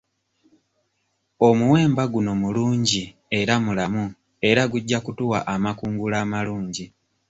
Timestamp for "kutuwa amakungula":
5.05-6.15